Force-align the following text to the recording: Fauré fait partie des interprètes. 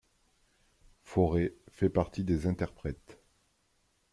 Fauré 1.03 1.53
fait 1.71 1.91
partie 1.91 2.23
des 2.23 2.47
interprètes. 2.47 3.19